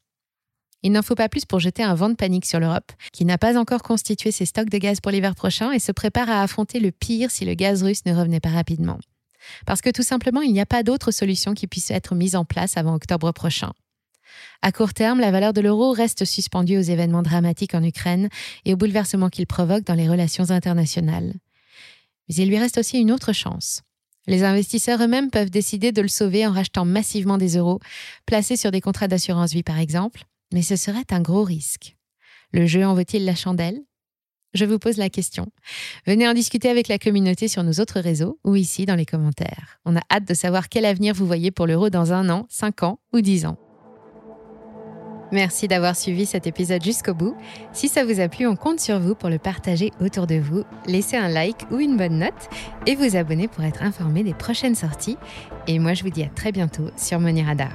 Il 0.84 0.92
n'en 0.92 1.04
faut 1.04 1.16
pas 1.16 1.30
plus 1.30 1.46
pour 1.46 1.60
jeter 1.60 1.84
un 1.84 1.94
vent 1.94 2.10
de 2.10 2.16
panique 2.16 2.46
sur 2.46 2.60
l'Europe, 2.60 2.92
qui 3.14 3.24
n'a 3.26 3.38
pas 3.38 3.58
encore 3.58 3.84
constitué 3.84 4.32
ses 4.32 4.46
stocks 4.46 4.70
de 4.70 4.78
gaz 4.78 5.00
pour 5.00 5.12
l'hiver 5.12 5.36
prochain 5.36 5.72
et 5.72 5.80
se 5.80 5.92
prépare 5.92 6.30
à 6.30 6.42
affronter 6.42 6.80
le 6.80 6.92
pire 6.92 7.30
si 7.30 7.46
le 7.46 7.54
gaz 7.54 7.84
russe 7.84 8.06
ne 8.06 8.16
revenait 8.16 8.40
pas 8.40 8.50
rapidement. 8.50 9.00
Parce 9.66 9.82
que 9.82 9.90
tout 9.90 10.04
simplement, 10.04 10.42
il 10.42 10.54
n'y 10.54 10.62
a 10.62 10.66
pas 10.66 10.84
d'autre 10.84 11.12
solution 11.12 11.54
qui 11.54 11.68
puisse 11.68 11.92
être 11.92 12.16
mise 12.16 12.36
en 12.36 12.46
place 12.46 12.78
avant 12.78 12.96
octobre 12.96 13.32
prochain. 13.32 13.74
À 14.62 14.72
court 14.72 14.94
terme, 14.94 15.20
la 15.20 15.32
valeur 15.32 15.54
de 15.54 15.62
l'euro 15.62 15.92
reste 15.92 16.26
suspendue 16.26 16.78
aux 16.78 16.82
événements 16.82 17.24
dramatiques 17.24 17.76
en 17.76 17.84
Ukraine 17.84 18.30
et 18.66 18.74
aux 18.74 18.78
bouleversements 18.78 19.30
qu'il 19.30 19.48
provoque 19.48 19.84
dans 19.84 19.94
les 19.94 20.10
relations 20.10 20.52
internationales. 20.52 21.34
Mais 22.30 22.36
il 22.36 22.50
lui 22.50 22.58
reste 22.58 22.78
aussi 22.78 23.00
une 23.00 23.12
autre 23.12 23.34
chance. 23.34 23.82
Les 24.28 24.44
investisseurs 24.44 25.02
eux-mêmes 25.02 25.32
peuvent 25.32 25.50
décider 25.50 25.92
de 25.92 26.02
le 26.02 26.08
sauver 26.08 26.46
en 26.46 26.52
rachetant 26.52 26.86
massivement 26.86 27.38
des 27.38 27.58
euros, 27.58 27.80
placés 28.26 28.56
sur 28.56 28.72
des 28.72 28.82
contrats 28.82 29.08
d'assurance 29.08 29.52
vie 29.52 29.64
par 29.64 29.80
exemple, 29.80 30.24
mais 30.52 30.62
ce 30.62 30.76
serait 30.76 31.06
un 31.12 31.22
gros 31.22 31.44
risque. 31.44 31.96
Le 32.54 32.66
jeu 32.66 32.86
en 32.86 32.94
vaut-il 32.94 33.26
la 33.26 33.36
chandelle? 33.36 33.80
Je 34.54 34.66
vous 34.66 34.80
pose 34.80 34.98
la 34.98 35.10
question. 35.10 35.48
Venez 36.06 36.28
en 36.28 36.34
discuter 36.34 36.70
avec 36.70 36.90
la 36.90 37.00
communauté 37.00 37.48
sur 37.48 37.64
nos 37.64 37.74
autres 37.74 38.02
réseaux 38.02 38.38
ou 38.44 38.56
ici 38.56 38.86
dans 38.86 38.96
les 38.96 39.06
commentaires. 39.06 39.80
On 39.86 39.96
a 39.96 40.02
hâte 40.12 40.28
de 40.28 40.34
savoir 40.34 40.68
quel 40.68 40.84
avenir 40.84 41.14
vous 41.14 41.26
voyez 41.26 41.52
pour 41.52 41.68
l'euro 41.68 41.90
dans 41.90 42.12
un 42.12 42.30
an, 42.30 42.48
cinq 42.50 42.84
ans 42.84 43.00
ou 43.14 43.22
dix 43.22 43.46
ans. 43.46 43.58
Merci 45.32 45.70
d'avoir 45.70 45.96
suivi 45.96 46.26
cet 46.26 46.46
épisode 46.46 46.84
jusqu'au 46.84 47.14
bout. 47.14 47.38
Si 47.72 47.88
ça 47.88 48.04
vous 48.04 48.20
a 48.20 48.28
plu, 48.28 48.46
on 48.46 48.58
compte 48.58 48.82
sur 48.82 49.00
vous 49.00 49.16
pour 49.16 49.30
le 49.30 49.40
partager 49.40 49.92
autour 50.02 50.28
de 50.28 50.36
vous, 50.36 50.66
laisser 50.86 51.16
un 51.16 51.30
like 51.30 51.66
ou 51.72 51.80
une 51.80 51.96
bonne 51.96 52.20
note 52.20 52.50
et 52.86 52.96
vous 52.96 53.16
abonner 53.16 53.48
pour 53.48 53.64
être 53.64 53.82
informé 53.82 54.24
des 54.24 54.34
prochaines 54.34 54.76
sorties. 54.76 55.18
Et 55.68 55.80
moi, 55.80 55.94
je 55.94 56.04
vous 56.04 56.10
dis 56.10 56.24
à 56.24 56.28
très 56.28 56.52
bientôt 56.52 56.90
sur 56.98 57.22
Money 57.22 57.44
Radar. 57.44 57.72